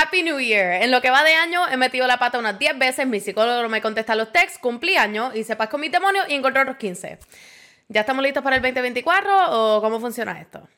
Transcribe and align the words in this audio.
Happy 0.00 0.22
New 0.22 0.38
Year. 0.38 0.80
En 0.80 0.92
lo 0.92 1.00
que 1.00 1.10
va 1.10 1.24
de 1.24 1.34
año 1.34 1.66
he 1.68 1.76
metido 1.76 2.06
la 2.06 2.18
pata 2.18 2.38
unas 2.38 2.56
10 2.56 2.78
veces, 2.78 3.04
mi 3.04 3.18
psicólogo 3.18 3.68
me 3.68 3.80
contesta 3.80 4.14
los 4.14 4.30
texts, 4.30 4.60
cumplí 4.60 4.96
año, 4.96 5.32
hice 5.34 5.56
paz 5.56 5.68
con 5.68 5.80
mis 5.80 5.90
demonios 5.90 6.24
y 6.28 6.34
encontré 6.34 6.62
otros 6.62 6.76
15. 6.76 7.18
¿Ya 7.88 8.02
estamos 8.02 8.22
listos 8.22 8.44
para 8.44 8.54
el 8.54 8.62
2024 8.62 9.50
o 9.50 9.82
cómo 9.82 9.98
funciona 9.98 10.40
esto? 10.40 10.68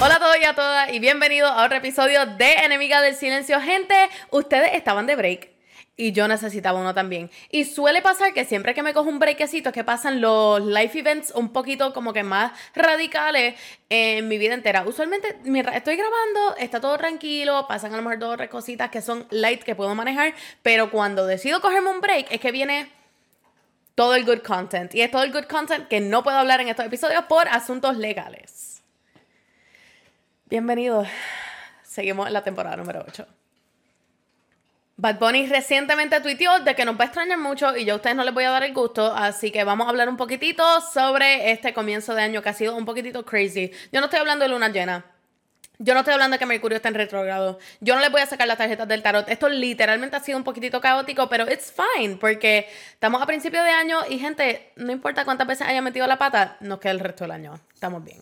Hola 0.00 0.16
a 0.16 0.18
todos 0.18 0.36
y 0.40 0.44
a 0.44 0.54
todas 0.56 0.92
y 0.92 0.98
bienvenidos 0.98 1.52
a 1.52 1.64
otro 1.64 1.76
episodio 1.76 2.26
de 2.26 2.54
Enemiga 2.64 3.00
del 3.00 3.14
Silencio. 3.14 3.60
Gente, 3.60 3.94
ustedes 4.32 4.70
estaban 4.74 5.06
de 5.06 5.14
break 5.14 5.57
y 5.98 6.12
yo 6.12 6.28
necesitaba 6.28 6.78
uno 6.80 6.94
también. 6.94 7.28
Y 7.50 7.64
suele 7.64 8.00
pasar 8.00 8.32
que 8.32 8.44
siempre 8.44 8.72
que 8.72 8.84
me 8.84 8.94
cojo 8.94 9.10
un 9.10 9.18
breakcito, 9.18 9.72
que 9.72 9.82
pasan 9.82 10.20
los 10.20 10.64
life 10.64 10.96
events 10.96 11.32
un 11.34 11.52
poquito 11.52 11.92
como 11.92 12.12
que 12.12 12.22
más 12.22 12.52
radicales 12.74 13.56
en 13.90 14.28
mi 14.28 14.38
vida 14.38 14.54
entera. 14.54 14.84
Usualmente, 14.86 15.36
mientras 15.42 15.74
estoy 15.74 15.96
grabando, 15.96 16.56
está 16.56 16.80
todo 16.80 16.96
tranquilo, 16.96 17.66
pasan 17.68 17.92
a 17.92 17.96
lo 17.96 18.02
mejor 18.04 18.20
dos 18.20 18.34
o 18.34 18.36
tres 18.36 18.48
cositas 18.48 18.90
que 18.90 19.02
son 19.02 19.26
light 19.30 19.64
que 19.64 19.74
puedo 19.74 19.92
manejar, 19.96 20.34
pero 20.62 20.90
cuando 20.92 21.26
decido 21.26 21.60
cogerme 21.60 21.90
un 21.90 22.00
break, 22.00 22.30
es 22.30 22.40
que 22.40 22.52
viene 22.52 22.92
todo 23.96 24.14
el 24.14 24.24
good 24.24 24.42
content. 24.42 24.94
Y 24.94 25.02
es 25.02 25.10
todo 25.10 25.24
el 25.24 25.32
good 25.32 25.46
content 25.46 25.88
que 25.88 26.00
no 26.00 26.22
puedo 26.22 26.38
hablar 26.38 26.60
en 26.60 26.68
estos 26.68 26.86
episodios 26.86 27.24
por 27.24 27.48
asuntos 27.48 27.96
legales. 27.96 28.84
Bienvenidos. 30.46 31.08
Seguimos 31.82 32.28
en 32.28 32.34
la 32.34 32.44
temporada 32.44 32.76
número 32.76 33.04
8. 33.04 33.37
Bad 35.00 35.20
Bunny 35.20 35.46
recientemente 35.46 36.20
tuiteó 36.20 36.58
de 36.58 36.74
que 36.74 36.84
nos 36.84 36.98
va 36.98 37.02
a 37.02 37.06
extrañar 37.06 37.38
mucho 37.38 37.76
y 37.76 37.84
yo 37.84 37.92
a 37.92 37.96
ustedes 37.98 38.16
no 38.16 38.24
les 38.24 38.34
voy 38.34 38.42
a 38.42 38.50
dar 38.50 38.64
el 38.64 38.74
gusto, 38.74 39.14
así 39.14 39.52
que 39.52 39.62
vamos 39.62 39.86
a 39.86 39.90
hablar 39.90 40.08
un 40.08 40.16
poquitito 40.16 40.64
sobre 40.80 41.52
este 41.52 41.72
comienzo 41.72 42.16
de 42.16 42.22
año 42.22 42.42
que 42.42 42.48
ha 42.48 42.52
sido 42.52 42.74
un 42.74 42.84
poquitito 42.84 43.24
crazy. 43.24 43.70
Yo 43.92 44.00
no 44.00 44.06
estoy 44.06 44.18
hablando 44.18 44.44
de 44.44 44.50
luna 44.50 44.70
llena. 44.70 45.04
Yo 45.78 45.94
no 45.94 46.00
estoy 46.00 46.14
hablando 46.14 46.34
de 46.34 46.40
que 46.40 46.46
Mercurio 46.46 46.74
está 46.74 46.88
en 46.88 46.96
retrogrado. 46.96 47.60
Yo 47.78 47.94
no 47.94 48.00
les 48.00 48.10
voy 48.10 48.22
a 48.22 48.26
sacar 48.26 48.48
las 48.48 48.58
tarjetas 48.58 48.88
del 48.88 49.00
tarot. 49.00 49.28
Esto 49.28 49.48
literalmente 49.48 50.16
ha 50.16 50.20
sido 50.20 50.36
un 50.36 50.42
poquitito 50.42 50.80
caótico, 50.80 51.28
pero 51.28 51.48
it's 51.48 51.72
fine 51.72 52.16
porque 52.16 52.68
estamos 52.92 53.22
a 53.22 53.26
principio 53.26 53.62
de 53.62 53.70
año 53.70 54.00
y 54.08 54.18
gente, 54.18 54.72
no 54.74 54.90
importa 54.90 55.24
cuántas 55.24 55.46
veces 55.46 55.68
haya 55.68 55.80
metido 55.80 56.08
la 56.08 56.18
pata, 56.18 56.56
nos 56.58 56.80
queda 56.80 56.90
el 56.90 56.98
resto 56.98 57.22
del 57.22 57.30
año. 57.30 57.60
Estamos 57.72 58.02
bien. 58.02 58.18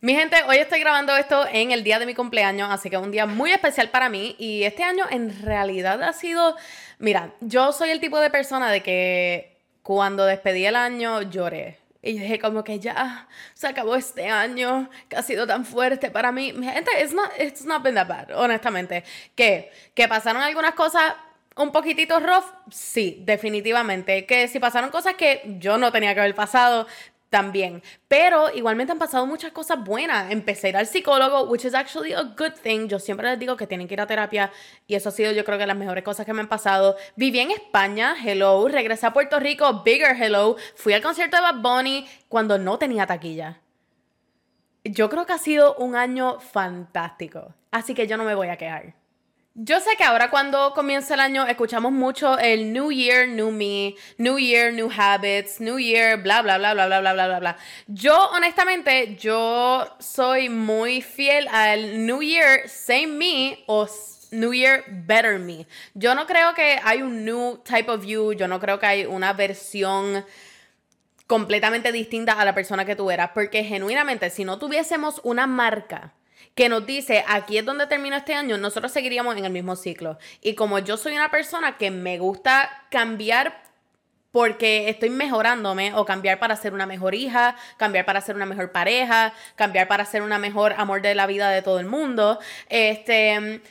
Mi 0.00 0.14
gente, 0.14 0.36
hoy 0.46 0.58
estoy 0.58 0.78
grabando 0.78 1.16
esto 1.16 1.44
en 1.50 1.72
el 1.72 1.82
día 1.82 1.98
de 1.98 2.06
mi 2.06 2.14
cumpleaños, 2.14 2.70
así 2.70 2.88
que 2.88 2.94
es 2.94 3.02
un 3.02 3.10
día 3.10 3.26
muy 3.26 3.50
especial 3.50 3.90
para 3.90 4.08
mí 4.08 4.36
y 4.38 4.62
este 4.62 4.84
año 4.84 5.04
en 5.10 5.42
realidad 5.42 6.00
ha 6.04 6.12
sido, 6.12 6.54
mira, 7.00 7.34
yo 7.40 7.72
soy 7.72 7.90
el 7.90 7.98
tipo 7.98 8.20
de 8.20 8.30
persona 8.30 8.70
de 8.70 8.80
que 8.80 9.58
cuando 9.82 10.24
despedí 10.24 10.64
el 10.66 10.76
año 10.76 11.22
lloré. 11.22 11.78
Y 12.00 12.12
dije 12.12 12.38
como 12.38 12.62
que 12.62 12.78
ya 12.78 13.26
se 13.54 13.66
acabó 13.66 13.96
este 13.96 14.28
año 14.28 14.88
que 15.08 15.16
ha 15.16 15.22
sido 15.22 15.48
tan 15.48 15.64
fuerte 15.64 16.12
para 16.12 16.30
mí. 16.30 16.52
Mi 16.52 16.68
gente, 16.68 16.92
it's 17.02 17.12
not, 17.12 17.32
it's 17.36 17.64
not 17.64 17.82
been 17.82 17.96
that 17.96 18.06
bad, 18.06 18.30
honestamente. 18.30 19.02
Que, 19.34 19.72
que 19.94 20.06
pasaron 20.06 20.42
algunas 20.42 20.74
cosas 20.74 21.14
un 21.56 21.72
poquitito 21.72 22.20
rough, 22.20 22.44
sí, 22.70 23.20
definitivamente. 23.26 24.26
Que 24.26 24.46
si 24.46 24.60
pasaron 24.60 24.90
cosas 24.90 25.14
que 25.16 25.56
yo 25.58 25.76
no 25.76 25.90
tenía 25.90 26.14
que 26.14 26.20
haber 26.20 26.36
pasado, 26.36 26.86
también. 27.30 27.82
Pero 28.06 28.50
igualmente 28.54 28.92
han 28.92 28.98
pasado 28.98 29.26
muchas 29.26 29.52
cosas 29.52 29.82
buenas. 29.84 30.30
Empecé 30.30 30.68
a 30.68 30.70
ir 30.70 30.76
al 30.76 30.86
psicólogo, 30.86 31.44
which 31.44 31.64
is 31.64 31.74
actually 31.74 32.12
a 32.12 32.22
good 32.22 32.52
thing. 32.62 32.88
Yo 32.88 32.98
siempre 32.98 33.28
les 33.30 33.38
digo 33.38 33.56
que 33.56 33.66
tienen 33.66 33.88
que 33.88 33.94
ir 33.94 34.00
a 34.00 34.06
terapia 34.06 34.50
y 34.86 34.94
eso 34.94 35.08
ha 35.08 35.12
sido 35.12 35.32
yo 35.32 35.44
creo 35.44 35.58
que 35.58 35.66
las 35.66 35.76
mejores 35.76 36.04
cosas 36.04 36.26
que 36.26 36.32
me 36.32 36.40
han 36.40 36.48
pasado. 36.48 36.96
Viví 37.16 37.40
en 37.40 37.50
España, 37.50 38.16
hello. 38.22 38.68
Regresé 38.68 39.06
a 39.06 39.12
Puerto 39.12 39.38
Rico, 39.38 39.82
bigger 39.82 40.16
hello. 40.20 40.56
Fui 40.74 40.92
al 40.92 41.02
concierto 41.02 41.36
de 41.36 41.42
Bad 41.42 41.60
Bunny 41.60 42.06
cuando 42.28 42.58
no 42.58 42.78
tenía 42.78 43.06
taquilla. 43.06 43.60
Yo 44.84 45.10
creo 45.10 45.26
que 45.26 45.32
ha 45.32 45.38
sido 45.38 45.74
un 45.76 45.96
año 45.96 46.40
fantástico. 46.40 47.54
Así 47.70 47.94
que 47.94 48.06
yo 48.06 48.16
no 48.16 48.24
me 48.24 48.34
voy 48.34 48.48
a 48.48 48.56
quejar. 48.56 48.94
Yo 49.60 49.80
sé 49.80 49.96
que 49.96 50.04
ahora 50.04 50.30
cuando 50.30 50.72
comienza 50.72 51.14
el 51.14 51.20
año 51.20 51.44
escuchamos 51.44 51.90
mucho 51.90 52.38
el 52.38 52.72
New 52.72 52.92
Year, 52.92 53.26
New 53.26 53.50
Me, 53.50 53.96
New 54.16 54.38
Year, 54.38 54.72
New 54.72 54.88
Habits, 54.96 55.60
New 55.60 55.80
Year, 55.80 56.22
bla, 56.22 56.42
bla, 56.42 56.58
bla, 56.58 56.74
bla, 56.74 56.86
bla, 56.86 57.00
bla, 57.00 57.12
bla, 57.12 57.26
bla, 57.26 57.38
bla. 57.40 57.56
Yo, 57.88 58.16
honestamente, 58.30 59.16
yo 59.16 59.96
soy 59.98 60.48
muy 60.48 61.02
fiel 61.02 61.48
al 61.48 62.06
New 62.06 62.22
Year, 62.22 62.68
Same 62.68 63.08
Me 63.08 63.64
o 63.66 63.88
New 64.30 64.54
Year 64.54 64.84
Better 64.86 65.40
Me. 65.40 65.66
Yo 65.94 66.14
no 66.14 66.28
creo 66.28 66.54
que 66.54 66.78
hay 66.84 67.02
un 67.02 67.24
new 67.24 67.58
type 67.64 67.90
of 67.90 68.04
you, 68.06 68.34
yo 68.34 68.46
no 68.46 68.60
creo 68.60 68.78
que 68.78 68.86
hay 68.86 69.06
una 69.06 69.32
versión 69.32 70.24
completamente 71.26 71.90
distinta 71.90 72.34
a 72.34 72.44
la 72.44 72.54
persona 72.54 72.84
que 72.84 72.94
tú 72.94 73.10
eras, 73.10 73.32
porque 73.34 73.64
genuinamente 73.64 74.30
si 74.30 74.44
no 74.44 74.60
tuviésemos 74.60 75.20
una 75.24 75.48
marca, 75.48 76.14
que 76.54 76.68
nos 76.68 76.84
dice, 76.86 77.24
aquí 77.28 77.58
es 77.58 77.64
donde 77.64 77.86
termina 77.86 78.18
este 78.18 78.34
año, 78.34 78.58
nosotros 78.58 78.92
seguiríamos 78.92 79.36
en 79.36 79.44
el 79.44 79.52
mismo 79.52 79.76
ciclo. 79.76 80.18
Y 80.42 80.54
como 80.54 80.78
yo 80.78 80.96
soy 80.96 81.14
una 81.14 81.30
persona 81.30 81.76
que 81.76 81.90
me 81.90 82.18
gusta 82.18 82.86
cambiar 82.90 83.62
porque 84.30 84.88
estoy 84.88 85.10
mejorándome 85.10 85.94
o 85.94 86.04
cambiar 86.04 86.38
para 86.38 86.56
ser 86.56 86.74
una 86.74 86.86
mejor 86.86 87.14
hija, 87.14 87.56
cambiar 87.76 88.04
para 88.04 88.20
ser 88.20 88.36
una 88.36 88.46
mejor 88.46 88.72
pareja, 88.72 89.32
cambiar 89.56 89.88
para 89.88 90.04
ser 90.04 90.22
una 90.22 90.38
mejor 90.38 90.74
amor 90.76 91.00
de 91.02 91.14
la 91.14 91.26
vida 91.26 91.50
de 91.50 91.62
todo 91.62 91.80
el 91.80 91.86
mundo, 91.86 92.38
este 92.68 93.62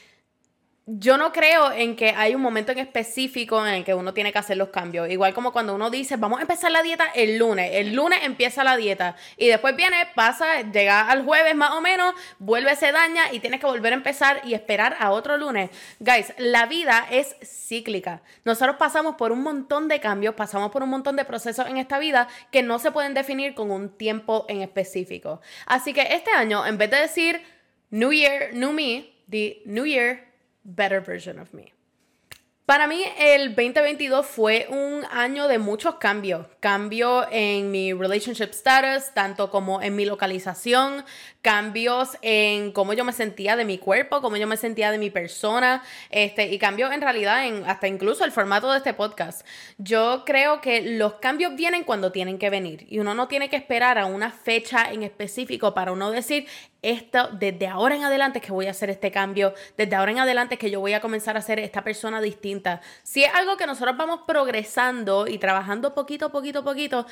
yo 0.90 1.18
no 1.18 1.34
creo 1.34 1.74
en 1.74 1.98
que 1.98 2.12
hay 2.12 2.34
un 2.34 2.42
momento 2.42 2.72
en 2.72 2.78
específico 2.78 3.66
en 3.66 3.74
el 3.74 3.84
que 3.84 3.94
uno 3.94 4.14
tiene 4.14 4.32
que 4.32 4.40
hacer 4.40 4.56
los 4.56 4.70
cambios. 4.70 5.10
Igual 5.10 5.34
como 5.34 5.52
cuando 5.52 5.76
uno 5.76 5.90
dice, 5.90 6.16
vamos 6.16 6.40
a 6.40 6.44
empezar 6.44 6.72
la 6.72 6.82
dieta 6.82 7.08
el 7.14 7.38
lunes. 7.38 7.72
El 7.74 7.94
lunes 7.94 8.20
empieza 8.24 8.64
la 8.64 8.78
dieta. 8.78 9.18
Y 9.36 9.48
después 9.48 9.76
viene, 9.76 9.98
pasa, 10.16 10.62
llega 10.62 11.10
al 11.10 11.26
jueves 11.26 11.56
más 11.56 11.72
o 11.72 11.82
menos, 11.82 12.14
vuelve, 12.40 12.74
se 12.78 12.94
daña 12.94 13.34
y 13.34 13.42
tienes 13.42 13.60
que 13.60 13.66
volver 13.66 13.92
a 13.92 13.98
empezar 13.98 14.40
y 14.46 14.54
esperar 14.54 14.96
a 14.98 15.12
otro 15.12 15.36
lunes. 15.36 15.72
Guys, 16.00 16.34
la 16.38 16.68
vida 16.68 17.06
es 17.12 17.36
cíclica. 17.44 18.22
Nosotros 18.46 18.78
pasamos 18.78 19.16
por 19.16 19.34
un 19.34 19.44
montón 19.44 19.90
de 19.90 20.00
cambios, 20.00 20.36
pasamos 20.36 20.72
por 20.72 20.84
un 20.84 20.90
montón 20.90 21.18
de 21.18 21.26
procesos 21.26 21.68
en 21.68 21.76
esta 21.76 22.00
vida 22.00 22.30
que 22.50 22.64
no 22.64 22.80
se 22.80 22.92
pueden 22.92 23.14
definir 23.14 23.56
con 23.56 23.72
un 23.72 23.90
tiempo 23.90 24.46
en 24.48 24.62
específico. 24.62 25.42
Así 25.66 25.92
que 25.92 26.14
este 26.14 26.32
año, 26.32 26.66
en 26.66 26.78
vez 26.78 26.90
de 26.92 26.98
decir 27.02 27.42
New 27.90 28.14
Year, 28.14 28.54
New 28.54 28.72
Me, 28.72 29.14
the 29.30 29.62
New 29.66 29.86
Year, 29.86 30.27
better 30.68 31.02
version 31.02 31.40
of 31.40 31.54
me. 31.54 31.74
Para 32.68 32.86
mí 32.86 33.02
el 33.18 33.56
2022 33.56 34.26
fue 34.26 34.68
un 34.70 35.06
año 35.10 35.48
de 35.48 35.58
muchos 35.58 35.96
cambios. 35.96 36.48
Cambio 36.60 37.26
en 37.32 37.72
mi 37.72 37.94
relationship 37.94 38.50
status, 38.52 39.14
tanto 39.14 39.50
como 39.50 39.82
en 39.82 39.96
mi 39.96 40.04
localización, 40.04 41.06
cambios 41.42 42.18
en 42.22 42.74
cómo 42.74 42.92
yo 42.92 43.06
me 43.06 43.14
sentía 43.14 43.56
de 43.56 43.64
mi 43.64 43.78
cuerpo, 43.78 44.22
cómo 44.22 44.36
yo 44.36 44.48
me 44.48 44.58
sentía 44.58 44.92
de 44.92 44.98
mi 44.98 45.10
persona, 45.10 45.82
este, 46.10 46.52
y 46.52 46.60
cambios 46.60 46.92
en 46.92 47.00
realidad 47.00 47.48
en 47.48 47.64
hasta 47.64 47.88
incluso 47.88 48.26
el 48.26 48.34
formato 48.34 48.70
de 48.70 48.80
este 48.80 48.94
podcast. 48.94 49.48
Yo 49.78 50.24
creo 50.26 50.60
que 50.60 50.82
los 50.82 51.14
cambios 51.14 51.56
vienen 51.56 51.86
cuando 51.86 52.12
tienen 52.12 52.38
que 52.38 52.50
venir 52.50 52.86
y 52.90 53.00
uno 53.00 53.14
no 53.14 53.30
tiene 53.30 53.50
que 53.50 53.56
esperar 53.56 53.98
a 53.98 54.08
una 54.08 54.30
fecha 54.30 54.92
en 54.92 55.04
específico 55.04 55.74
para 55.74 55.94
uno 55.94 56.12
decir, 56.12 56.48
esto, 56.82 57.30
desde 57.34 57.68
ahora 57.68 57.96
en 57.96 58.04
adelante 58.04 58.42
que 58.42 58.52
voy 58.52 58.68
a 58.68 58.72
hacer 58.72 58.90
este 58.90 59.12
cambio, 59.12 59.54
desde 59.76 59.96
ahora 59.96 60.12
en 60.12 60.20
adelante 60.20 60.58
que 60.58 60.70
yo 60.70 60.80
voy 60.80 60.94
a 60.94 61.02
comenzar 61.02 61.38
a 61.38 61.42
ser 61.42 61.60
esta 61.60 61.84
persona 61.84 62.22
distinta. 62.22 62.82
Si 63.04 63.24
es 63.24 63.34
algo 63.34 63.58
que 63.58 63.66
nosotros 63.66 63.98
vamos 63.98 64.22
progresando 64.28 65.28
y 65.28 65.38
trabajando 65.38 65.94
poquito, 65.94 66.32
poquito, 66.32 66.64
poquito, 66.64 67.06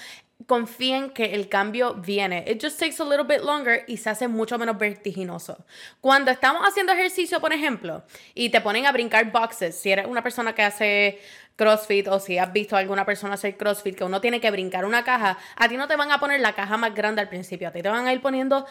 confíen 0.48 1.10
que 1.10 1.34
el 1.34 1.50
cambio 1.50 1.96
viene. 1.96 2.46
It 2.48 2.62
just 2.62 2.80
takes 2.80 3.02
a 3.02 3.06
little 3.06 3.24
bit 3.26 3.44
longer 3.44 3.84
y 3.88 3.98
se 3.98 4.10
hace 4.10 4.28
mucho 4.28 4.58
menos 4.58 4.78
vertiginoso. 4.78 5.66
Cuando 6.02 6.32
estamos 6.32 6.62
haciendo 6.68 6.94
ejercicio, 6.94 7.40
por 7.40 7.54
ejemplo, 7.54 8.04
y 8.34 8.50
te 8.50 8.62
ponen 8.62 8.86
a 8.86 8.92
brincar 8.92 9.32
boxes, 9.32 9.76
si 9.76 9.92
eres 9.92 10.06
una 10.06 10.22
persona 10.22 10.54
que 10.54 10.64
hace 10.64 11.20
CrossFit 11.56 12.08
o 12.10 12.20
si 12.20 12.38
has 12.38 12.52
visto 12.52 12.76
a 12.76 12.80
alguna 12.80 13.06
persona 13.06 13.36
hacer 13.36 13.58
CrossFit 13.58 13.96
que 13.96 14.04
uno 14.04 14.22
tiene 14.22 14.42
que 14.42 14.52
brincar 14.52 14.86
una 14.86 15.04
caja, 15.04 15.38
a 15.56 15.70
ti 15.70 15.78
no 15.78 15.88
te 15.88 15.96
van 15.96 16.12
a 16.12 16.20
poner 16.20 16.42
la 16.42 16.54
caja 16.54 16.78
más 16.78 16.94
grande 16.94 17.22
al 17.22 17.30
principio, 17.30 17.70
a 17.70 17.72
ti 17.72 17.82
te 17.82 17.90
van 17.90 18.08
a 18.08 18.14
ir 18.14 18.22
poniendo 18.22 18.66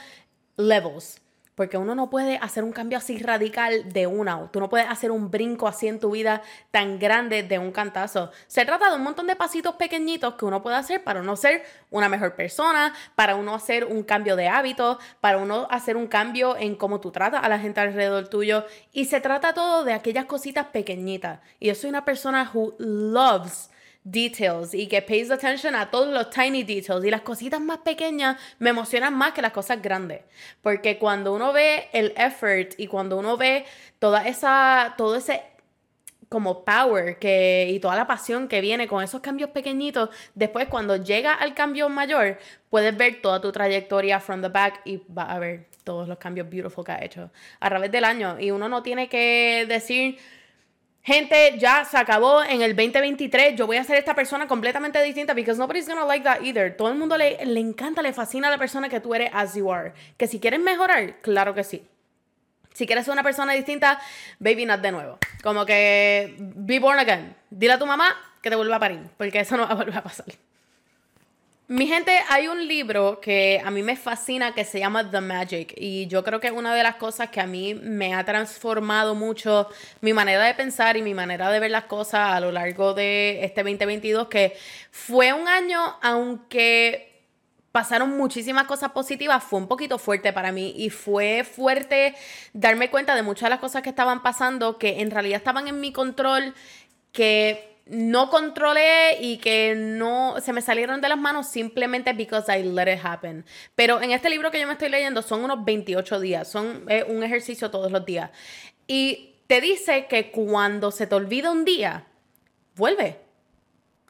levels. 0.56 1.20
Porque 1.54 1.78
uno 1.78 1.94
no 1.94 2.10
puede 2.10 2.36
hacer 2.38 2.64
un 2.64 2.72
cambio 2.72 2.98
así 2.98 3.16
radical 3.18 3.92
de 3.92 4.08
una. 4.08 4.50
Tú 4.50 4.58
no 4.58 4.68
puedes 4.68 4.88
hacer 4.88 5.12
un 5.12 5.30
brinco 5.30 5.68
así 5.68 5.86
en 5.86 6.00
tu 6.00 6.10
vida 6.10 6.42
tan 6.72 6.98
grande 6.98 7.44
de 7.44 7.60
un 7.60 7.70
cantazo. 7.70 8.32
Se 8.48 8.64
trata 8.64 8.90
de 8.90 8.96
un 8.96 9.04
montón 9.04 9.28
de 9.28 9.36
pasitos 9.36 9.76
pequeñitos 9.76 10.34
que 10.34 10.44
uno 10.44 10.64
puede 10.64 10.76
hacer 10.76 11.04
para 11.04 11.20
uno 11.20 11.36
ser 11.36 11.62
una 11.90 12.08
mejor 12.08 12.34
persona, 12.34 12.92
para 13.14 13.36
uno 13.36 13.54
hacer 13.54 13.84
un 13.84 14.02
cambio 14.02 14.34
de 14.34 14.48
hábito, 14.48 14.98
para 15.20 15.38
uno 15.38 15.68
hacer 15.70 15.96
un 15.96 16.08
cambio 16.08 16.56
en 16.56 16.74
cómo 16.74 17.00
tú 17.00 17.12
tratas 17.12 17.44
a 17.44 17.48
la 17.48 17.60
gente 17.60 17.80
alrededor 17.80 18.26
tuyo. 18.26 18.66
Y 18.92 19.04
se 19.04 19.20
trata 19.20 19.54
todo 19.54 19.84
de 19.84 19.92
aquellas 19.92 20.24
cositas 20.24 20.66
pequeñitas. 20.66 21.38
Y 21.60 21.68
yo 21.68 21.76
soy 21.76 21.88
una 21.88 22.04
persona 22.04 22.50
who 22.52 22.74
loves 22.78 23.70
details 24.04 24.74
y 24.74 24.86
que 24.86 25.00
pays 25.00 25.30
attention 25.30 25.74
a 25.74 25.90
todos 25.90 26.08
los 26.08 26.28
tiny 26.30 26.62
details 26.62 27.04
y 27.04 27.10
las 27.10 27.22
cositas 27.22 27.60
más 27.60 27.78
pequeñas 27.78 28.36
me 28.58 28.70
emocionan 28.70 29.14
más 29.14 29.32
que 29.32 29.40
las 29.40 29.52
cosas 29.52 29.80
grandes 29.80 30.20
porque 30.60 30.98
cuando 30.98 31.32
uno 31.32 31.52
ve 31.54 31.88
el 31.92 32.12
effort 32.16 32.74
y 32.76 32.86
cuando 32.86 33.18
uno 33.18 33.38
ve 33.38 33.64
toda 33.98 34.28
esa 34.28 34.94
todo 34.98 35.16
ese 35.16 35.42
como 36.28 36.64
power 36.64 37.18
que, 37.18 37.68
y 37.70 37.78
toda 37.78 37.94
la 37.94 38.08
pasión 38.08 38.48
que 38.48 38.60
viene 38.60 38.88
con 38.88 39.04
esos 39.04 39.20
cambios 39.20 39.50
pequeñitos, 39.50 40.10
después 40.34 40.66
cuando 40.68 40.96
llega 40.96 41.32
al 41.32 41.54
cambio 41.54 41.88
mayor, 41.88 42.38
puedes 42.70 42.96
ver 42.96 43.22
toda 43.22 43.40
tu 43.40 43.52
trayectoria 43.52 44.18
from 44.18 44.42
the 44.42 44.48
back 44.48 44.80
y 44.84 45.00
va 45.16 45.32
a 45.32 45.38
ver 45.38 45.68
todos 45.84 46.08
los 46.08 46.18
cambios 46.18 46.50
beautiful 46.50 46.84
que 46.84 46.90
ha 46.90 47.04
hecho 47.04 47.30
a 47.60 47.68
través 47.68 47.92
del 47.92 48.02
año. 48.02 48.36
Y 48.40 48.50
uno 48.50 48.68
no 48.68 48.82
tiene 48.82 49.08
que 49.08 49.64
decir, 49.68 50.18
gente, 51.04 51.56
ya 51.58 51.84
se 51.84 51.96
acabó 51.96 52.42
en 52.42 52.62
el 52.62 52.74
2023, 52.74 53.54
yo 53.56 53.66
voy 53.66 53.76
a 53.76 53.84
ser 53.84 53.96
esta 53.96 54.14
persona 54.14 54.48
completamente 54.48 55.00
distinta 55.02 55.34
because 55.34 55.58
nobody's 55.58 55.86
gonna 55.86 56.04
like 56.04 56.24
that 56.24 56.40
either. 56.42 56.74
Todo 56.74 56.88
el 56.88 56.96
mundo 56.96 57.16
le, 57.16 57.44
le 57.44 57.60
encanta, 57.60 58.02
le 58.02 58.12
fascina 58.12 58.48
a 58.48 58.50
la 58.50 58.58
persona 58.58 58.88
que 58.88 59.00
tú 59.00 59.14
eres 59.14 59.30
as 59.32 59.54
you 59.54 59.70
are. 59.70 59.92
Que 60.16 60.26
si 60.26 60.40
quieres 60.40 60.60
mejorar, 60.60 61.20
claro 61.20 61.54
que 61.54 61.62
sí. 61.62 61.86
Si 62.72 62.86
quieres 62.86 63.04
ser 63.04 63.12
una 63.12 63.22
persona 63.22 63.52
distinta, 63.52 64.00
baby, 64.40 64.66
not 64.66 64.80
de 64.80 64.90
nuevo. 64.90 65.18
Como 65.42 65.64
que 65.64 66.34
be 66.38 66.80
born 66.80 66.98
again. 66.98 67.36
Dile 67.50 67.74
a 67.74 67.78
tu 67.78 67.86
mamá 67.86 68.16
que 68.42 68.50
te 68.50 68.56
vuelva 68.56 68.76
a 68.76 68.80
parir, 68.80 69.00
porque 69.16 69.40
eso 69.40 69.56
no 69.56 69.64
va 69.64 69.72
a 69.72 69.74
volver 69.74 69.96
a 69.96 70.02
pasar. 70.02 70.26
Mi 71.66 71.86
gente, 71.86 72.12
hay 72.28 72.46
un 72.46 72.68
libro 72.68 73.20
que 73.22 73.58
a 73.64 73.70
mí 73.70 73.82
me 73.82 73.96
fascina 73.96 74.52
que 74.52 74.66
se 74.66 74.80
llama 74.80 75.10
The 75.10 75.22
Magic 75.22 75.72
y 75.78 76.06
yo 76.08 76.22
creo 76.22 76.38
que 76.38 76.48
es 76.48 76.52
una 76.52 76.74
de 76.74 76.82
las 76.82 76.96
cosas 76.96 77.30
que 77.30 77.40
a 77.40 77.46
mí 77.46 77.72
me 77.74 78.12
ha 78.14 78.22
transformado 78.22 79.14
mucho 79.14 79.68
mi 80.02 80.12
manera 80.12 80.44
de 80.44 80.52
pensar 80.52 80.98
y 80.98 81.02
mi 81.02 81.14
manera 81.14 81.50
de 81.50 81.60
ver 81.60 81.70
las 81.70 81.84
cosas 81.84 82.32
a 82.34 82.40
lo 82.40 82.52
largo 82.52 82.92
de 82.92 83.42
este 83.42 83.62
2022, 83.62 84.28
que 84.28 84.54
fue 84.90 85.32
un 85.32 85.48
año, 85.48 85.80
aunque 86.02 87.22
pasaron 87.72 88.14
muchísimas 88.14 88.64
cosas 88.66 88.92
positivas, 88.92 89.42
fue 89.42 89.58
un 89.58 89.66
poquito 89.66 89.98
fuerte 89.98 90.34
para 90.34 90.52
mí 90.52 90.74
y 90.76 90.90
fue 90.90 91.44
fuerte 91.44 92.14
darme 92.52 92.90
cuenta 92.90 93.14
de 93.14 93.22
muchas 93.22 93.44
de 93.44 93.50
las 93.50 93.60
cosas 93.60 93.80
que 93.80 93.88
estaban 93.88 94.22
pasando 94.22 94.76
que 94.76 95.00
en 95.00 95.10
realidad 95.10 95.38
estaban 95.38 95.66
en 95.66 95.80
mi 95.80 95.94
control, 95.94 96.54
que 97.10 97.73
no 97.86 98.30
controlé 98.30 99.18
y 99.20 99.38
que 99.38 99.74
no 99.76 100.36
se 100.40 100.52
me 100.52 100.62
salieron 100.62 101.00
de 101.00 101.08
las 101.08 101.18
manos 101.18 101.48
simplemente 101.48 102.12
because 102.12 102.50
I 102.56 102.62
let 102.62 102.92
it 102.92 103.00
happen. 103.04 103.44
Pero 103.74 104.00
en 104.00 104.10
este 104.10 104.30
libro 104.30 104.50
que 104.50 104.60
yo 104.60 104.66
me 104.66 104.72
estoy 104.72 104.88
leyendo 104.88 105.22
son 105.22 105.44
unos 105.44 105.64
28 105.64 106.20
días, 106.20 106.50
son 106.50 106.86
un 107.08 107.22
ejercicio 107.22 107.70
todos 107.70 107.92
los 107.92 108.04
días. 108.04 108.30
Y 108.86 109.34
te 109.46 109.60
dice 109.60 110.06
que 110.06 110.30
cuando 110.30 110.90
se 110.90 111.06
te 111.06 111.14
olvida 111.14 111.50
un 111.50 111.64
día, 111.64 112.06
vuelve 112.76 113.24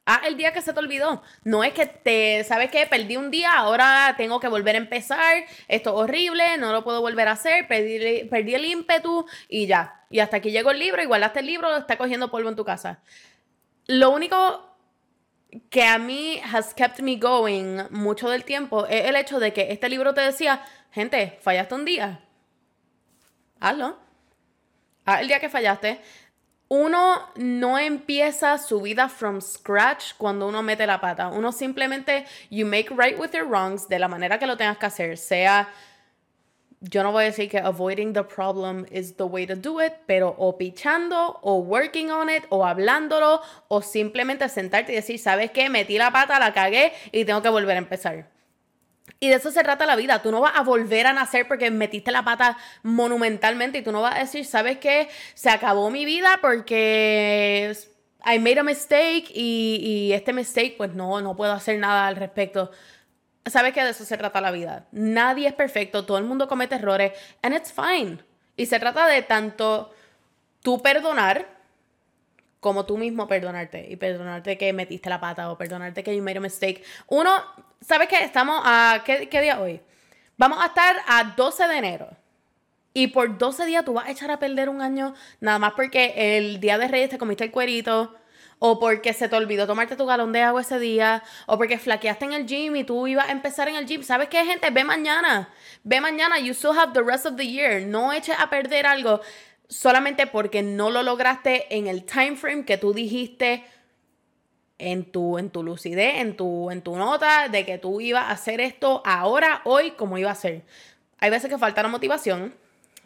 Ah, 0.07 0.21
el 0.27 0.37
día 0.37 0.53
que 0.53 0.61
se 0.61 0.75
te 0.75 0.81
olvidó. 0.81 1.23
No 1.45 1.65
es 1.65 1.73
que 1.73 1.87
te, 1.87 2.45
¿sabes 2.45 2.71
qué? 2.71 2.87
Perdí 2.87 3.17
un 3.17 3.31
día, 3.31 3.53
ahora 3.53 4.15
tengo 4.19 4.39
que 4.39 4.49
volver 4.49 4.75
a 4.75 4.79
empezar. 4.79 5.45
Esto 5.67 5.91
es 5.91 5.97
horrible, 5.97 6.59
no 6.59 6.73
lo 6.73 6.85
puedo 6.85 7.01
volver 7.01 7.29
a 7.29 7.33
hacer. 7.33 7.67
Perdí, 7.67 8.25
perdí 8.29 8.55
el 8.55 8.67
ímpetu 8.67 9.27
y 9.49 9.67
ya. 9.67 10.03
Y 10.11 10.21
hasta 10.21 10.37
aquí 10.39 10.51
llegó 10.51 10.71
el 10.73 10.79
libro, 10.79 11.03
igualaste 11.03 11.41
el 11.41 11.47
libro, 11.47 11.75
está 11.77 11.97
cogiendo 11.97 12.31
polvo 12.31 12.51
en 12.51 12.57
tu 12.57 12.65
casa. 12.67 13.01
Lo 13.87 14.11
único 14.11 14.37
que 15.71 15.85
a 15.85 15.99
mí 15.99 16.41
has 16.53 16.75
kept 16.75 17.01
me 17.01 17.17
going 17.17 17.83
mucho 17.91 18.29
del 18.29 18.45
tiempo 18.45 18.87
es 18.87 19.05
el 19.05 19.17
hecho 19.17 19.39
de 19.39 19.53
que 19.53 19.73
este 19.73 19.89
libro 19.89 20.15
te 20.15 20.21
decía, 20.21 20.63
gente, 20.91 21.39
fallaste 21.41 21.75
un 21.75 21.85
día. 21.85 22.21
Hazlo. 23.61 23.99
Haz 25.05 25.21
el 25.21 25.29
día 25.29 25.39
que 25.39 25.49
fallaste 25.49 26.01
uno 26.69 27.29
no 27.37 27.79
empieza 27.79 28.59
su 28.59 28.81
vida 28.81 29.09
from 29.09 29.41
scratch 29.41 30.15
cuando 30.17 30.49
uno 30.49 30.63
mete 30.63 30.87
la 30.87 31.01
pata. 31.01 31.29
Uno 31.29 31.53
simplemente, 31.53 32.25
you 32.51 32.67
make 32.67 32.91
right 32.91 33.19
with 33.19 33.33
your 33.33 33.47
wrongs 33.47 33.89
de 33.89 33.99
la 33.99 34.09
manera 34.09 34.39
que 34.39 34.47
lo 34.47 34.57
tengas 34.57 34.79
que 34.79 34.87
hacer. 34.87 35.19
Sea, 35.19 35.69
yo 36.91 37.03
no 37.03 37.13
voy 37.13 37.25
a 37.25 37.27
decir 37.27 37.49
que 37.49 37.59
avoiding 37.59 38.13
the 38.13 38.25
problem 38.25 38.87
is 38.91 39.17
the 39.17 39.25
way 39.25 39.47
to 39.47 39.57
do 39.57 39.81
it, 39.83 39.93
pero 40.07 40.35
o 40.39 40.59
pichando, 40.59 41.39
o 41.43 41.59
working 41.59 42.11
on 42.11 42.29
it, 42.29 42.45
o 42.51 42.67
hablándolo, 42.67 43.41
o 43.69 43.81
simplemente 43.81 44.49
sentarte 44.49 44.93
y 44.93 44.97
decir, 44.97 45.19
¿sabes 45.19 45.51
qué? 45.51 45.71
Metí 45.71 45.97
la 45.97 46.11
pata, 46.11 46.39
la 46.39 46.53
cagué 46.53 46.93
y 47.11 47.25
tengo 47.25 47.41
que 47.41 47.49
volver 47.49 47.77
a 47.77 47.79
empezar. 47.79 48.29
Y 49.19 49.29
de 49.29 49.37
eso 49.37 49.51
se 49.51 49.63
trata 49.63 49.87
la 49.87 49.97
vida. 49.97 50.21
Tú 50.21 50.31
no 50.31 50.41
vas 50.41 50.53
a 50.55 50.63
volver 50.63 51.07
a 51.07 51.15
nacer 51.15 51.49
porque 51.49 51.71
metiste 51.71 52.13
la 52.13 52.25
pata 52.25 52.59
monumentalmente 52.83 53.79
y 53.79 53.83
tú 53.83 53.91
no 53.91 54.03
vas 54.03 54.17
a 54.17 54.19
decir, 54.19 54.45
¿sabes 54.45 54.79
qué? 54.79 55.09
Se 55.35 55.49
acabó 55.49 55.91
mi 55.91 56.05
vida 56.05 56.39
porque 56.43 57.75
I 58.27 58.39
made 58.39 58.59
a 58.59 58.63
mistake 58.63 59.31
y, 59.35 59.81
y 59.83 60.13
este 60.13 60.33
mistake, 60.33 60.75
pues 60.77 60.95
no, 60.95 61.21
no 61.23 61.37
puedo 61.37 61.53
hacer 61.53 61.79
nada 61.79 62.07
al 62.07 62.17
respecto. 62.17 62.71
¿Sabes 63.47 63.75
qué? 63.75 63.85
De 63.85 63.91
eso 63.91 64.05
se 64.05 64.17
trata 64.17 64.41
la 64.41 64.51
vida. 64.51 64.87
Nadie 64.93 65.49
es 65.49 65.55
perfecto, 65.55 66.07
todo 66.07 66.19
el 66.19 66.25
mundo 66.25 66.49
comete 66.49 66.77
errores, 66.77 67.13
and 67.43 67.55
it's 67.55 67.73
fine. 67.73 68.19
Y 68.57 68.67
se 68.67 68.79
trata 68.79 69.07
de 69.07 69.23
tanto 69.23 69.93
tú 70.63 70.81
perdonar 70.81 71.47
como 72.61 72.87
tú 72.87 72.97
mismo 72.97 73.29
perdonarte 73.29 73.87
y 73.91 73.97
perdonarte 73.97 74.57
que 74.57 74.73
metiste 74.73 75.11
la 75.11 75.21
pata 75.21 75.51
o 75.51 75.59
perdonarte 75.59 76.03
que 76.03 76.17
you 76.17 76.23
made 76.23 76.39
a 76.39 76.41
mistake. 76.41 76.83
Uno, 77.09 77.31
¿sabes 77.83 78.09
qué? 78.09 78.25
Estamos 78.25 78.63
a, 78.65 79.03
¿qué, 79.05 79.29
qué 79.29 79.43
día 79.43 79.61
hoy? 79.61 79.83
Vamos 80.39 80.59
a 80.63 80.69
estar 80.69 80.97
a 81.07 81.35
12 81.37 81.69
de 81.69 81.77
enero. 81.77 82.09
Y 82.95 83.09
por 83.09 83.37
12 83.37 83.67
días 83.67 83.85
tú 83.85 83.93
vas 83.93 84.07
a 84.07 84.11
echar 84.13 84.31
a 84.31 84.39
perder 84.39 84.71
un 84.71 84.81
año 84.81 85.15
nada 85.41 85.59
más 85.59 85.73
porque 85.75 86.39
el 86.39 86.61
día 86.61 86.79
de 86.79 86.89
Reyes 86.89 87.11
te 87.11 87.19
comiste 87.19 87.45
el 87.45 87.51
cuerito, 87.51 88.15
o 88.59 88.79
porque 88.79 89.13
se 89.13 89.29
te 89.29 89.37
olvidó 89.37 89.67
tomarte 89.67 89.97
tu 89.97 90.07
galón 90.07 90.33
de 90.33 90.43
agua 90.43 90.61
ese 90.61 90.79
día, 90.79 91.23
o 91.47 91.57
porque 91.57 91.79
flaqueaste 91.79 92.25
en 92.25 92.33
el 92.33 92.47
gym 92.47 92.77
y 92.77 92.85
tú 92.85 93.07
ibas 93.07 93.29
a 93.29 93.33
empezar 93.33 93.69
en 93.69 93.77
el 93.77 93.87
gym. 93.87 94.03
¿Sabes 94.03 94.29
qué, 94.29 94.45
gente? 94.45 94.71
Ve 94.71 94.85
mañana. 94.85 95.49
Ve 95.83 96.01
mañana. 96.01 96.39
You 96.39 96.53
still 96.53 96.77
have 96.79 96.93
the 96.93 97.03
rest 97.03 97.27
of 97.27 97.37
the 97.37 97.47
year. 97.47 97.83
No 97.83 98.13
eches 98.13 98.37
a 98.39 98.51
perder 98.51 98.87
algo 98.87 99.21
solamente 99.69 100.27
porque 100.27 100.63
no 100.63 100.91
lo 100.91 101.03
lograste 101.03 101.75
en 101.75 101.87
el 101.87 102.05
time 102.05 102.37
frame 102.37 102.65
que 102.65 102.79
tú 102.79 102.93
dijiste 102.93 103.65
en 104.79 105.11
tu, 105.11 105.39
en 105.39 105.51
tu 105.51 105.63
lucidez, 105.63 106.17
en 106.17 106.37
tu, 106.37 106.71
en 106.71 106.83
tu 106.83 106.97
nota 106.97 107.49
de 107.49 107.65
que 107.65 107.79
tú 107.79 108.01
ibas 108.01 108.25
a 108.25 108.31
hacer 108.31 108.61
esto 108.61 109.03
ahora, 109.05 109.63
hoy, 109.65 109.93
como 109.93 110.19
iba 110.19 110.31
a 110.31 110.35
ser. 110.35 110.63
Hay 111.19 111.31
veces 111.31 111.49
que 111.49 111.59
falta 111.59 111.83
la 111.83 111.89
motivación, 111.89 112.55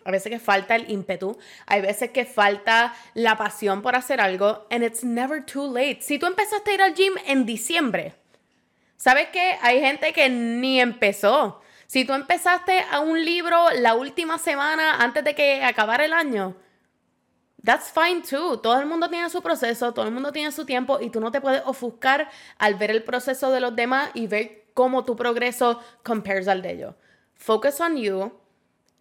hay 0.08 0.12
veces 0.12 0.32
que 0.32 0.38
falta 0.38 0.74
el 0.74 0.90
ímpetu, 0.90 1.36
hay 1.66 1.82
veces 1.82 2.12
que 2.12 2.24
falta 2.24 2.94
la 3.12 3.36
pasión 3.36 3.82
por 3.82 3.94
hacer 3.94 4.22
algo, 4.22 4.66
and 4.70 4.82
it's 4.82 5.04
never 5.04 5.44
too 5.44 5.70
late. 5.70 5.98
Si 6.00 6.18
tú 6.18 6.24
empezaste 6.24 6.70
a 6.70 6.74
ir 6.74 6.82
al 6.82 6.94
gym 6.94 7.12
en 7.26 7.44
diciembre, 7.44 8.14
¿sabes 8.96 9.28
qué? 9.34 9.58
Hay 9.60 9.80
gente 9.80 10.14
que 10.14 10.30
ni 10.30 10.80
empezó. 10.80 11.60
Si 11.86 12.06
tú 12.06 12.14
empezaste 12.14 12.82
a 12.90 13.00
un 13.00 13.22
libro 13.22 13.70
la 13.76 13.94
última 13.96 14.38
semana 14.38 14.96
antes 14.96 15.24
de 15.24 15.34
que 15.34 15.62
acabara 15.62 16.06
el 16.06 16.14
año, 16.14 16.56
that's 17.62 17.92
fine 17.92 18.22
too. 18.22 18.60
Todo 18.60 18.80
el 18.80 18.86
mundo 18.86 19.10
tiene 19.10 19.28
su 19.28 19.42
proceso, 19.42 19.92
todo 19.92 20.06
el 20.06 20.12
mundo 20.12 20.32
tiene 20.32 20.52
su 20.52 20.64
tiempo 20.64 21.00
y 21.02 21.10
tú 21.10 21.20
no 21.20 21.30
te 21.30 21.42
puedes 21.42 21.62
ofuscar 21.66 22.30
al 22.56 22.76
ver 22.76 22.90
el 22.92 23.04
proceso 23.04 23.50
de 23.50 23.60
los 23.60 23.76
demás 23.76 24.08
y 24.14 24.26
ver 24.26 24.68
cómo 24.72 25.04
tu 25.04 25.16
progreso 25.16 25.82
compares 26.02 26.48
al 26.48 26.62
de 26.62 26.72
ellos. 26.72 26.94
Focus 27.34 27.78
on 27.82 27.98
you. 27.98 28.32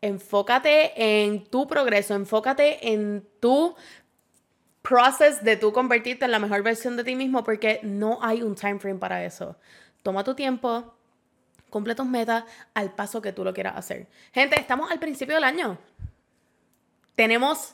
Enfócate 0.01 0.93
en 0.95 1.45
tu 1.45 1.67
progreso, 1.67 2.13
enfócate 2.13 2.93
en 2.93 3.27
tu 3.39 3.75
proceso 4.81 5.43
de 5.43 5.57
tú 5.57 5.73
convertirte 5.73 6.25
en 6.25 6.31
la 6.31 6.39
mejor 6.39 6.63
versión 6.63 6.95
de 6.95 7.03
ti 7.03 7.15
mismo 7.15 7.43
porque 7.43 7.79
no 7.83 8.19
hay 8.21 8.41
un 8.41 8.55
time 8.55 8.79
frame 8.79 8.99
para 8.99 9.25
eso. 9.25 9.57
Toma 10.03 10.23
tu 10.23 10.35
tiempo, 10.35 10.93
cumple 11.69 11.95
tus 11.95 12.05
metas 12.05 12.43
al 12.73 12.93
paso 12.93 13.21
que 13.21 13.33
tú 13.33 13.43
lo 13.43 13.53
quieras 13.53 13.75
hacer. 13.75 14.07
Gente, 14.33 14.59
estamos 14.59 14.91
al 14.91 14.99
principio 14.99 15.35
del 15.35 15.43
año. 15.43 15.77
Tenemos 17.15 17.73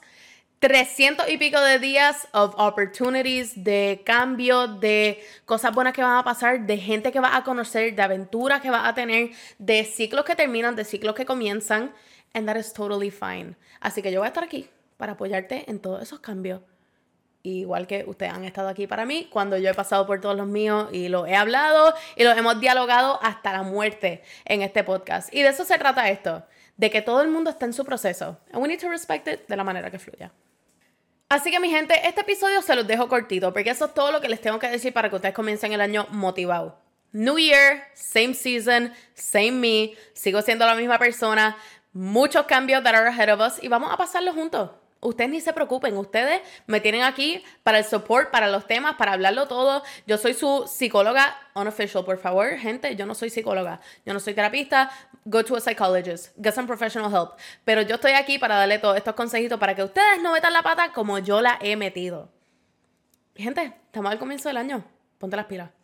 300 0.63 1.29
y 1.29 1.37
pico 1.37 1.59
de 1.59 1.77
días 1.77 2.27
of 2.31 2.55
opportunities, 2.57 3.63
de 3.63 4.01
cambio, 4.05 4.67
de 4.67 5.21
cosas 5.43 5.75
buenas 5.75 5.93
que 5.93 6.01
van 6.01 6.15
a 6.15 6.23
pasar, 6.23 6.65
de 6.65 6.77
gente 6.77 7.11
que 7.11 7.19
va 7.19 7.35
a 7.35 7.43
conocer, 7.43 7.93
de 7.93 8.01
aventuras 8.01 8.61
que 8.61 8.69
va 8.69 8.87
a 8.87 8.95
tener, 8.95 9.31
de 9.59 9.83
ciclos 9.83 10.23
que 10.23 10.35
terminan, 10.37 10.77
de 10.77 10.85
ciclos 10.85 11.15
que 11.15 11.25
comienzan. 11.25 11.91
And 12.33 12.47
that 12.47 12.55
is 12.55 12.73
totally 12.73 13.11
fine. 13.11 13.55
Así 13.79 14.01
que 14.01 14.11
yo 14.11 14.19
voy 14.19 14.25
a 14.25 14.29
estar 14.29 14.43
aquí 14.43 14.69
para 14.97 15.13
apoyarte 15.13 15.69
en 15.69 15.79
todos 15.79 16.01
esos 16.01 16.19
cambios 16.19 16.61
igual 17.43 17.87
que 17.87 18.05
ustedes 18.07 18.31
han 18.31 18.45
estado 18.45 18.69
aquí 18.69 18.87
para 18.87 19.05
mí, 19.05 19.27
cuando 19.29 19.57
yo 19.57 19.69
he 19.69 19.73
pasado 19.73 20.07
por 20.07 20.21
todos 20.21 20.35
los 20.35 20.47
míos 20.47 20.89
y 20.91 21.09
lo 21.09 21.27
he 21.27 21.35
hablado 21.35 21.93
y 22.15 22.23
lo 22.23 22.31
hemos 22.31 22.59
dialogado 22.59 23.19
hasta 23.21 23.51
la 23.51 23.63
muerte 23.63 24.23
en 24.45 24.61
este 24.61 24.83
podcast. 24.83 25.33
Y 25.33 25.41
de 25.41 25.49
eso 25.49 25.65
se 25.65 25.77
trata 25.77 26.09
esto, 26.09 26.45
de 26.77 26.89
que 26.89 27.01
todo 27.01 27.21
el 27.21 27.27
mundo 27.27 27.49
está 27.49 27.65
en 27.65 27.73
su 27.73 27.83
proceso. 27.83 28.39
And 28.51 28.61
we 28.61 28.69
need 28.69 28.79
to 28.79 28.89
respect 28.89 29.27
it 29.27 29.47
de 29.47 29.57
la 29.57 29.63
manera 29.63 29.91
que 29.91 29.99
fluya. 29.99 30.31
Así 31.27 31.51
que 31.51 31.59
mi 31.59 31.69
gente, 31.69 31.95
este 32.07 32.21
episodio 32.21 32.61
se 32.61 32.75
los 32.75 32.87
dejo 32.87 33.09
cortito, 33.09 33.51
porque 33.51 33.71
eso 33.71 33.85
es 33.85 33.93
todo 33.93 34.11
lo 34.11 34.21
que 34.21 34.29
les 34.29 34.39
tengo 34.39 34.59
que 34.59 34.69
decir 34.69 34.93
para 34.93 35.09
que 35.09 35.15
ustedes 35.15 35.35
comiencen 35.35 35.73
el 35.73 35.81
año 35.81 36.07
motivados. 36.11 36.73
New 37.11 37.37
Year, 37.37 37.83
same 37.93 38.33
season, 38.33 38.91
same 39.13 39.51
me, 39.51 39.93
sigo 40.13 40.41
siendo 40.41 40.65
la 40.65 40.75
misma 40.75 40.97
persona, 40.97 41.57
muchos 41.93 42.45
cambios 42.45 42.83
that 42.83 42.95
are 42.95 43.07
ahead 43.07 43.29
of 43.29 43.39
us 43.39 43.63
y 43.63 43.67
vamos 43.67 43.91
a 43.91 43.97
pasarlo 43.97 44.33
juntos. 44.33 44.71
Ustedes 44.99 45.29
ni 45.29 45.41
se 45.41 45.51
preocupen, 45.51 45.97
ustedes 45.97 46.41
me 46.65 46.79
tienen 46.79 47.03
aquí 47.03 47.43
para 47.63 47.77
el 47.77 47.83
support, 47.83 48.31
para 48.31 48.47
los 48.47 48.65
temas, 48.65 48.95
para 48.95 49.11
hablarlo 49.11 49.47
todo. 49.49 49.83
Yo 50.07 50.17
soy 50.17 50.33
su 50.33 50.65
psicóloga 50.65 51.35
unofficial, 51.55 52.05
por 52.05 52.17
favor, 52.17 52.57
gente, 52.57 52.95
yo 52.95 53.05
no 53.05 53.13
soy 53.13 53.29
psicóloga, 53.29 53.81
yo 54.05 54.13
no 54.13 54.21
soy 54.21 54.33
terapista, 54.33 54.89
go 55.25 55.43
to 55.43 55.57
a 55.57 55.59
psychologist, 55.59 56.33
get 56.41 56.53
some 56.53 56.67
professional 56.67 57.13
help. 57.13 57.37
Pero 57.65 57.81
yo 57.81 57.95
estoy 57.95 58.13
aquí 58.13 58.39
para 58.39 58.55
darle 58.55 58.79
todos 58.79 58.95
estos 58.95 59.13
consejitos 59.13 59.59
para 59.59 59.75
que 59.75 59.83
ustedes 59.83 60.21
no 60.21 60.31
metan 60.31 60.53
la 60.53 60.63
pata 60.63 60.93
como 60.93 61.19
yo 61.19 61.41
la 61.41 61.59
he 61.61 61.75
metido. 61.75 62.29
Gente, 63.35 63.73
estamos 63.85 64.09
al 64.09 64.19
comienzo 64.19 64.47
del 64.47 64.57
año, 64.57 64.85
ponte 65.17 65.35
las 65.35 65.47
pilas. 65.47 65.82